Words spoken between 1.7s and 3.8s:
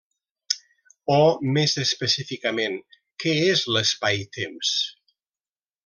específicament: què és